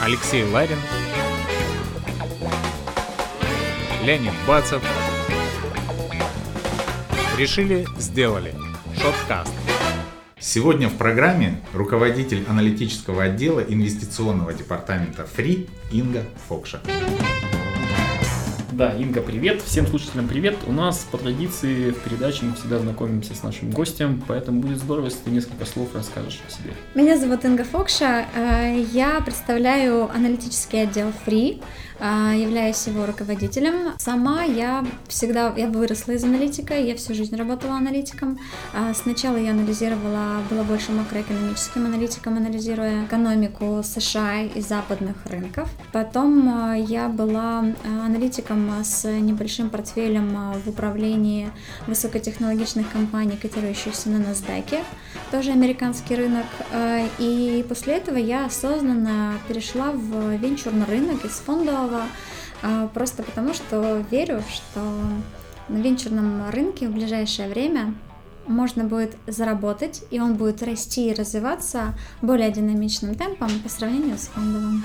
Алексей 0.00 0.44
Ларин, 0.44 0.78
Леонид 4.04 4.32
Бацев. 4.46 4.82
Решили, 7.38 7.86
сделали. 7.98 8.54
Шоткаст. 9.00 9.52
Сегодня 10.38 10.88
в 10.88 10.96
программе 10.96 11.60
руководитель 11.72 12.44
аналитического 12.48 13.24
отдела 13.24 13.60
инвестиционного 13.60 14.52
департамента 14.52 15.26
ФРИ 15.26 15.68
Инга 15.90 16.22
Фокша. 16.48 16.80
Да, 18.76 18.92
Инга, 18.92 19.22
привет. 19.22 19.62
Всем 19.62 19.86
слушателям 19.86 20.26
привет. 20.26 20.56
У 20.66 20.72
нас 20.72 21.06
по 21.08 21.16
традиции 21.16 21.92
в 21.92 22.00
передаче 22.00 22.44
мы 22.44 22.56
всегда 22.56 22.80
знакомимся 22.80 23.32
с 23.32 23.44
нашим 23.44 23.70
гостем, 23.70 24.20
поэтому 24.26 24.60
будет 24.60 24.78
здорово, 24.78 25.04
если 25.04 25.18
ты 25.18 25.30
несколько 25.30 25.64
слов 25.64 25.94
расскажешь 25.94 26.40
о 26.44 26.50
себе. 26.50 26.72
Меня 26.96 27.16
зовут 27.16 27.44
Инга 27.44 27.62
Фокша. 27.62 28.26
Э, 28.34 28.84
я 28.92 29.20
представляю 29.20 30.10
аналитический 30.10 30.82
отдел 30.82 31.12
Free. 31.24 31.62
А, 32.00 32.32
являюсь 32.34 32.86
его 32.86 33.06
руководителем. 33.06 33.92
Сама 33.98 34.42
я 34.42 34.84
всегда, 35.08 35.52
я 35.56 35.68
выросла 35.68 36.12
из 36.12 36.24
аналитика, 36.24 36.74
я 36.74 36.96
всю 36.96 37.14
жизнь 37.14 37.36
работала 37.36 37.74
аналитиком. 37.74 38.38
А, 38.74 38.92
сначала 38.94 39.36
я 39.36 39.52
анализировала, 39.52 40.42
была 40.50 40.64
больше 40.64 40.90
макроэкономическим 40.92 41.86
аналитиком, 41.86 42.36
анализируя 42.36 43.04
экономику 43.04 43.80
США 43.84 44.42
и 44.42 44.60
западных 44.60 45.16
рынков. 45.26 45.68
Потом 45.92 46.48
а, 46.48 46.74
я 46.74 47.08
была 47.08 47.64
аналитиком 47.84 48.70
с 48.82 49.08
небольшим 49.08 49.70
портфелем 49.70 50.54
в 50.64 50.68
управлении 50.68 51.50
высокотехнологичных 51.86 52.90
компаний, 52.90 53.38
котирующихся 53.40 54.10
на 54.10 54.16
NASDAQ, 54.16 54.82
тоже 55.30 55.52
американский 55.52 56.16
рынок. 56.16 56.46
И 57.18 57.64
после 57.68 57.94
этого 57.94 58.16
я 58.16 58.46
осознанно 58.46 59.34
перешла 59.48 59.92
в 59.92 60.36
венчурный 60.36 60.86
рынок 60.86 61.24
из 61.24 61.32
фондового 61.32 61.83
делала 61.84 62.06
а, 62.62 62.88
просто 62.88 63.22
потому, 63.22 63.54
что 63.54 64.04
верю, 64.10 64.42
что 64.52 64.80
на 65.68 65.78
венчурном 65.78 66.50
рынке 66.50 66.88
в 66.88 66.92
ближайшее 66.92 67.48
время 67.48 67.94
можно 68.46 68.84
будет 68.84 69.16
заработать, 69.26 70.02
и 70.10 70.20
он 70.20 70.34
будет 70.34 70.62
расти 70.62 71.10
и 71.10 71.14
развиваться 71.14 71.98
более 72.20 72.50
динамичным 72.50 73.14
темпом 73.14 73.50
по 73.62 73.68
сравнению 73.68 74.18
с 74.18 74.28
фондовым. 74.28 74.84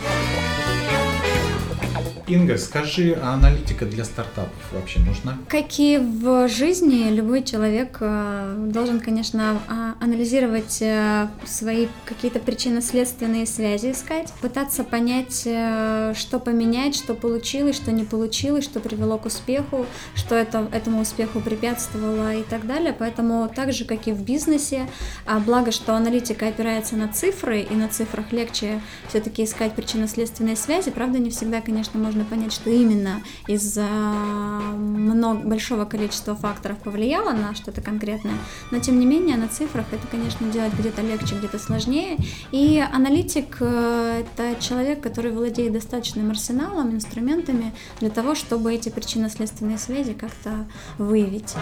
Инга, 2.30 2.60
скажи, 2.60 3.18
а 3.20 3.34
аналитика 3.34 3.86
для 3.86 4.06
стартапов 4.06 4.54
вообще 4.72 5.00
нужна? 5.00 5.38
Как 5.48 5.80
и 5.80 5.98
в 5.98 6.48
жизни, 6.48 7.10
любой 7.10 7.44
человек 7.44 7.98
э, 8.02 8.68
должен, 8.72 9.00
конечно, 9.00 9.60
а, 9.68 9.96
анализировать 10.00 10.80
э, 10.82 11.28
свои 11.46 11.88
какие-то 12.06 12.40
причинно-следственные 12.40 13.48
связи, 13.48 13.92
искать, 13.92 14.32
пытаться 14.42 14.84
понять, 14.84 15.42
э, 15.46 16.14
что 16.16 16.40
поменять, 16.40 16.96
что 16.96 17.16
получилось, 17.16 17.76
что 17.76 17.92
не 17.92 18.04
получилось, 18.04 18.64
что 18.64 18.80
привело 18.80 19.18
к 19.18 19.26
успеху, 19.26 19.88
что 20.14 20.36
это, 20.36 20.68
этому 20.72 21.02
успеху 21.02 21.40
препятствовало 21.40 22.36
и 22.36 22.44
так 22.44 22.68
далее. 22.68 22.96
Поэтому 22.98 23.50
так 23.54 23.74
же, 23.74 23.86
как 23.86 24.08
и 24.08 24.12
в 24.12 24.22
бизнесе, 24.22 24.88
а 25.26 25.40
благо, 25.40 25.72
что 25.72 25.96
аналитика 25.96 26.48
опирается 26.48 26.96
на 26.96 27.08
цифры, 27.08 27.62
и 27.62 27.74
на 27.74 27.88
цифрах 27.88 28.32
легче 28.32 28.82
все-таки 29.08 29.44
искать 29.44 29.74
причинно-следственные 29.74 30.56
связи, 30.56 30.92
правда, 30.92 31.18
не 31.18 31.32
всегда, 31.32 31.62
конечно, 31.62 32.00
можно 32.00 32.19
можно 32.20 32.26
понять, 32.26 32.54
что 32.54 32.70
именно 32.70 33.22
из-за 33.48 33.88
много, 33.88 35.48
большого 35.48 35.86
количества 35.86 36.36
факторов 36.36 36.78
повлияло 36.80 37.32
на 37.32 37.56
что-то 37.56 37.82
конкретное, 37.82 38.34
но 38.72 38.80
тем 38.80 39.00
не 39.00 39.06
менее 39.06 39.38
на 39.38 39.48
цифрах 39.48 39.86
это, 39.92 40.06
конечно, 40.08 40.50
делать 40.52 40.74
где-то 40.74 41.02
легче, 41.02 41.36
где-то 41.36 41.60
сложнее. 41.60 42.18
И 42.52 42.84
аналитик 42.94 43.58
э,— 43.62 44.24
это 44.38 44.62
человек, 44.62 45.02
который 45.02 45.32
владеет 45.32 45.74
достаточным 45.74 46.30
арсеналом, 46.30 46.92
инструментами 46.92 47.74
для 48.00 48.10
того, 48.10 48.36
чтобы 48.36 48.74
эти 48.74 48.90
причинно-следственные 48.90 49.78
связи 49.78 50.14
как-то 50.14 50.68
выявить. 50.98 51.56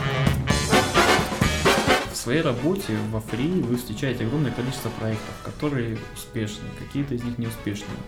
В 2.12 2.16
своей 2.16 2.42
работе 2.42 2.98
во 3.12 3.20
Free 3.20 3.64
вы 3.64 3.78
встречаете 3.78 4.26
огромное 4.26 4.52
количество 4.52 4.90
проектов, 4.90 5.36
которые 5.46 5.98
успешны, 6.16 6.66
какие-то 6.80 7.14
из 7.14 7.24
них 7.24 7.38
неуспешные. 7.38 8.00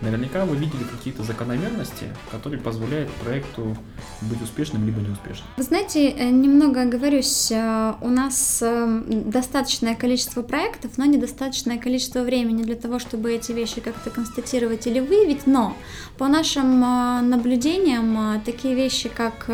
Наверняка 0.00 0.44
вы 0.44 0.56
видели 0.56 0.84
какие-то 0.84 1.22
закономерности, 1.22 2.06
которые 2.30 2.60
позволяют 2.60 3.10
проекту 3.12 3.76
быть 4.22 4.42
успешным 4.42 4.84
либо 4.86 5.00
неуспешным. 5.00 5.48
Вы 5.56 5.62
знаете, 5.62 6.10
э, 6.10 6.30
немного 6.30 6.82
оговорюсь, 6.82 7.50
э, 7.50 7.94
у 8.00 8.08
нас 8.08 8.60
э, 8.62 9.02
достаточное 9.06 9.94
количество 9.94 10.42
проектов, 10.42 10.92
но 10.98 11.04
недостаточное 11.04 11.78
количество 11.78 12.20
времени 12.20 12.62
для 12.62 12.76
того, 12.76 12.98
чтобы 12.98 13.32
эти 13.32 13.52
вещи 13.52 13.80
как-то 13.80 14.10
констатировать 14.10 14.86
или 14.86 15.00
выявить, 15.00 15.46
но 15.46 15.76
по 16.18 16.28
нашим 16.28 16.80
наблюдениям 16.80 18.40
такие 18.44 18.74
вещи, 18.74 19.08
как 19.08 19.48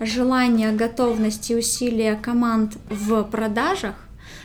желание, 0.00 0.72
готовность 0.72 1.50
и 1.50 1.56
усилия 1.56 2.14
команд 2.14 2.76
в 2.88 3.22
продажах, 3.24 3.94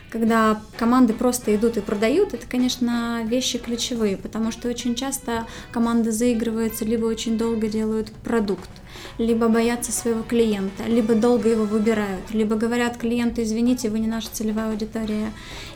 когда 0.10 0.62
команды 0.78 1.14
просто 1.14 1.56
идут 1.56 1.78
и 1.78 1.82
продают, 1.82 2.34
это, 2.34 2.48
конечно, 2.48 3.22
вещи 3.26 3.58
ключевые, 3.58 4.18
потому 4.18 4.52
что 4.52 4.68
очень 4.68 4.96
часто 4.96 5.46
команды 5.72 6.12
заигрываются, 6.12 6.86
либо 6.86 7.06
очень 7.06 7.38
долго 7.38 7.68
делают 7.68 8.12
продукт, 8.24 8.70
либо 9.18 9.48
боятся 9.48 9.92
своего 9.92 10.24
клиента, 10.24 10.84
либо 10.88 11.14
долго 11.14 11.50
его 11.50 11.66
выбирают, 11.66 12.32
либо 12.32 12.56
говорят 12.56 12.98
клиенту, 12.98 13.44
извините, 13.44 13.90
вы 13.90 14.00
не 14.00 14.08
наша 14.08 14.30
целевая 14.32 14.72
аудитория, 14.72 15.32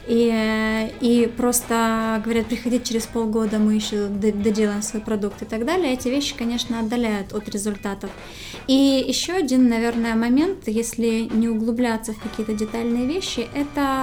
и, 0.08 0.92
и 1.00 1.32
просто 1.38 2.22
говорят, 2.24 2.48
приходите 2.48 2.84
через 2.84 3.06
полгода, 3.06 3.58
мы 3.58 3.76
еще 3.76 4.08
доделаем 4.08 4.82
свой 4.82 5.02
продукт 5.02 5.42
и 5.42 5.46
так 5.46 5.66
далее. 5.66 5.94
Эти 5.94 6.10
вещи, 6.10 6.36
конечно, 6.36 6.80
отдаляют 6.80 7.34
от 7.34 7.48
результатов. 7.48 8.10
И 8.68 9.06
еще 9.08 9.34
один, 9.34 9.70
наверное, 9.70 10.16
момент, 10.16 10.68
если 10.68 11.30
не 11.34 11.48
углубляться 11.48 12.14
в 12.14 12.20
какие-то 12.20 12.54
детальные 12.54 13.06
вещи, 13.06 13.48
это 13.54 14.03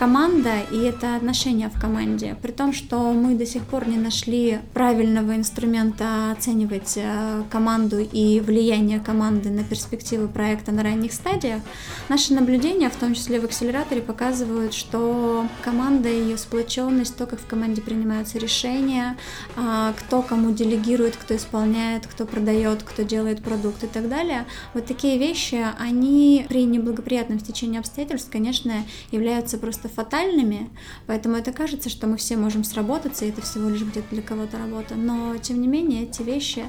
команда 0.00 0.60
и 0.72 0.78
это 0.78 1.14
отношения 1.14 1.68
в 1.68 1.78
команде. 1.78 2.34
При 2.40 2.52
том, 2.52 2.72
что 2.72 3.12
мы 3.12 3.34
до 3.34 3.44
сих 3.44 3.64
пор 3.64 3.86
не 3.86 3.98
нашли 3.98 4.60
правильного 4.72 5.36
инструмента 5.36 6.32
оценивать 6.32 6.94
э, 6.96 7.42
команду 7.50 7.98
и 7.98 8.40
влияние 8.40 8.98
команды 8.98 9.50
на 9.50 9.62
перспективы 9.62 10.26
проекта 10.26 10.72
на 10.72 10.82
ранних 10.82 11.12
стадиях, 11.12 11.60
наши 12.08 12.32
наблюдения, 12.32 12.88
в 12.88 12.96
том 12.96 13.12
числе 13.12 13.40
в 13.40 13.44
акселераторе, 13.44 14.00
показывают, 14.00 14.72
что 14.72 15.46
команда 15.60 16.08
ее 16.08 16.38
сплоченность, 16.38 17.18
то, 17.18 17.26
как 17.26 17.38
в 17.38 17.46
команде 17.46 17.82
принимаются 17.82 18.38
решения, 18.38 19.18
а, 19.54 19.92
кто 19.98 20.22
кому 20.22 20.50
делегирует, 20.50 21.14
кто 21.16 21.36
исполняет, 21.36 22.06
кто 22.06 22.24
продает, 22.24 22.82
кто 22.84 23.02
делает 23.02 23.42
продукт 23.42 23.84
и 23.84 23.86
так 23.86 24.08
далее, 24.08 24.46
вот 24.72 24.86
такие 24.86 25.18
вещи, 25.18 25.62
они 25.78 26.46
при 26.48 26.64
неблагоприятном 26.64 27.38
стечении 27.38 27.78
обстоятельств, 27.78 28.30
конечно, 28.32 28.72
являются 29.12 29.58
просто 29.58 29.89
фатальными, 29.90 30.70
поэтому 31.06 31.36
это 31.36 31.52
кажется, 31.52 31.88
что 31.88 32.06
мы 32.06 32.16
все 32.16 32.36
можем 32.36 32.64
сработаться, 32.64 33.24
и 33.24 33.28
это 33.28 33.42
всего 33.42 33.68
лишь 33.68 33.82
где-то 33.82 34.06
для 34.10 34.22
кого-то 34.22 34.58
работа. 34.58 34.94
Но, 34.94 35.36
тем 35.36 35.60
не 35.60 35.68
менее, 35.68 36.04
эти 36.04 36.22
вещи 36.22 36.64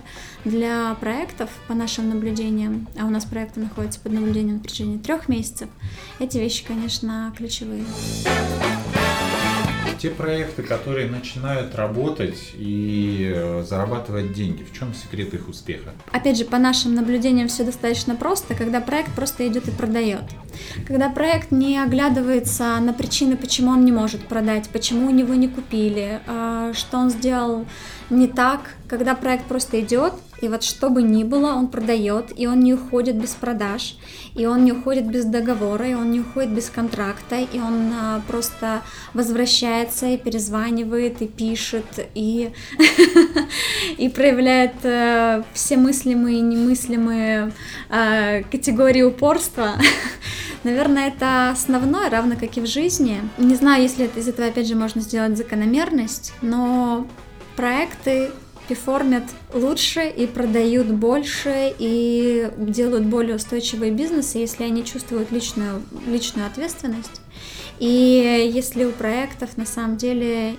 для 0.46 0.96
проектов, 0.96 1.50
по 1.68 1.74
нашим 1.74 2.10
наблюдениям, 2.10 2.88
а 3.00 3.06
у 3.06 3.10
нас 3.10 3.26
проекты 3.26 3.60
находятся 3.60 4.00
под 4.00 4.14
наблюдением 4.14 4.60
в 4.60 4.68
течение 4.68 5.00
трех 5.00 5.30
месяцев, 5.30 5.70
эти 6.20 6.38
вещи, 6.38 6.66
конечно, 6.66 7.34
ключевые 7.38 7.86
те 10.02 10.10
проекты, 10.10 10.64
которые 10.64 11.08
начинают 11.08 11.76
работать 11.76 12.54
и 12.56 13.32
э, 13.36 13.64
зарабатывать 13.68 14.34
деньги, 14.34 14.64
в 14.64 14.76
чем 14.78 14.96
секрет 14.96 15.34
их 15.36 15.48
успеха? 15.48 15.92
Опять 16.12 16.40
же, 16.40 16.46
по 16.46 16.58
нашим 16.58 16.96
наблюдениям 16.96 17.48
все 17.48 17.64
достаточно 17.64 18.16
просто, 18.16 18.56
когда 18.56 18.82
проект 18.82 19.14
просто 19.14 19.48
идет 19.48 19.68
и 19.68 19.72
продает. 19.72 20.24
Когда 20.88 21.10
проект 21.10 21.52
не 21.52 21.78
оглядывается 21.78 22.80
на 22.80 22.94
причины, 22.94 23.38
почему 23.38 23.72
он 23.72 23.86
не 23.86 23.92
может 23.92 24.28
продать, 24.28 24.70
почему 24.70 25.08
у 25.08 25.12
него 25.12 25.36
не 25.36 25.48
купили, 25.48 26.20
а, 26.26 26.74
что 26.74 26.98
он 26.98 27.12
сделал 27.12 27.68
не 28.10 28.28
так, 28.28 28.74
когда 28.88 29.14
проект 29.14 29.46
просто 29.46 29.82
идет, 29.82 30.14
и 30.42 30.48
вот 30.48 30.64
что 30.64 30.90
бы 30.90 31.04
ни 31.04 31.24
было, 31.24 31.54
он 31.54 31.68
продает, 31.68 32.34
и 32.36 32.48
он 32.48 32.62
не 32.62 32.74
уходит 32.74 33.16
без 33.16 33.32
продаж, 33.32 33.96
и 34.36 34.46
он 34.48 34.66
не 34.66 34.72
уходит 34.72 35.06
без 35.06 35.26
договора, 35.26 35.88
и 35.88 35.94
он 35.94 36.12
не 36.12 36.20
уходит 36.20 36.52
без 36.52 36.70
контракта, 36.70 37.40
и 37.40 37.60
он 37.60 37.92
а, 37.94 38.22
просто 38.28 38.82
возвращается 39.14 40.08
и 40.08 40.18
перезванивает, 40.18 41.22
и 41.22 41.28
пишет, 41.28 41.86
и, 42.16 42.52
и 43.98 44.10
проявляет 44.10 44.74
а, 44.84 45.44
все 45.54 45.78
мыслимые 45.78 46.40
и 46.40 46.42
немыслимые 46.42 47.52
а, 47.90 48.42
категории 48.52 49.04
упорства. 49.04 49.74
Наверное, 50.64 51.10
это 51.10 51.52
основное, 51.52 52.10
равно 52.10 52.36
как 52.36 52.58
и 52.58 52.62
в 52.62 52.66
жизни. 52.68 53.20
Не 53.38 53.56
знаю, 53.56 53.84
если 53.84 54.10
из 54.16 54.28
этого, 54.28 54.48
опять 54.48 54.68
же, 54.68 54.76
можно 54.76 55.02
сделать 55.02 55.38
закономерность, 55.38 56.34
но 56.42 57.08
проекты 57.56 58.32
перформят 58.68 59.24
лучше 59.54 60.08
и 60.10 60.28
продают 60.28 60.88
больше 60.88 61.74
и 61.78 62.50
делают 62.58 63.06
более 63.06 63.36
устойчивые 63.36 63.92
бизнесы, 63.92 64.38
если 64.38 64.64
они 64.64 64.86
чувствуют 64.86 65.32
личную, 65.32 65.82
личную 66.08 66.48
ответственность. 66.48 67.22
И 67.80 68.52
если 68.54 68.86
у 68.86 68.92
проектов 68.92 69.58
на 69.58 69.66
самом 69.66 69.98
деле 69.98 70.56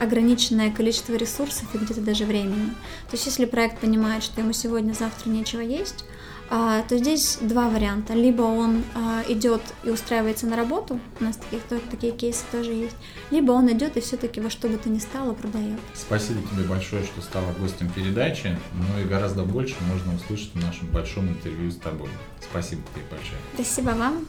ограниченное 0.00 0.72
количество 0.72 1.14
ресурсов 1.14 1.72
и 1.74 1.78
где-то 1.78 2.00
даже 2.00 2.24
времени. 2.24 2.70
То 3.08 3.12
есть 3.12 3.26
если 3.26 3.44
проект 3.44 3.78
понимает, 3.78 4.24
что 4.24 4.40
ему 4.40 4.52
сегодня-завтра 4.52 5.30
нечего 5.30 5.60
есть, 5.60 6.04
то 6.48 6.96
здесь 6.96 7.38
два 7.40 7.68
варианта. 7.68 8.14
Либо 8.14 8.42
он 8.42 8.84
а, 8.94 9.22
идет 9.28 9.60
и 9.84 9.90
устраивается 9.90 10.46
на 10.46 10.56
работу, 10.56 10.98
у 11.20 11.24
нас 11.24 11.36
таких, 11.36 11.62
такие 11.90 12.12
кейсы 12.12 12.44
тоже 12.50 12.72
есть, 12.72 12.96
либо 13.30 13.52
он 13.52 13.70
идет 13.72 13.96
и 13.96 14.00
все-таки 14.00 14.40
во 14.40 14.50
что 14.50 14.68
бы 14.68 14.78
то 14.78 14.88
ни 14.88 14.98
стало 14.98 15.34
продает. 15.34 15.78
Спасибо 15.94 16.40
тебе 16.50 16.64
большое, 16.64 17.04
что 17.04 17.20
стала 17.20 17.52
гостем 17.58 17.90
передачи. 17.90 18.58
Ну 18.72 19.00
и 19.02 19.04
гораздо 19.04 19.42
больше 19.42 19.76
можно 19.92 20.14
услышать 20.14 20.54
в 20.54 20.64
нашем 20.64 20.88
большом 20.88 21.28
интервью 21.28 21.70
с 21.70 21.76
тобой. 21.76 22.08
Спасибо 22.40 22.82
тебе 22.94 23.04
большое. 23.10 23.40
Спасибо 23.54 23.90
вам. 23.90 24.26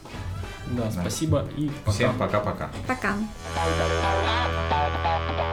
Да, 0.72 0.84
да. 0.84 0.90
спасибо 1.00 1.48
и 1.56 1.70
пока. 1.84 1.92
Всем 1.92 2.18
пока-пока. 2.18 2.70
Пока. 2.86 3.08
-пока. 3.08 3.18
пока. 5.26 5.49